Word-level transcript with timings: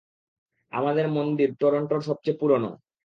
আমাদের 0.73 1.05
মন্দির 1.07 1.49
টরন্টোর 1.59 2.01
সবচেয়ে 2.01 2.39
পুরনো। 2.39 2.71